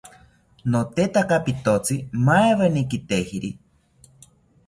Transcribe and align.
Notetaka 0.75 1.37
pitotzi 1.47 1.97
maaweni 2.29 2.83
kitejiri 2.93 3.51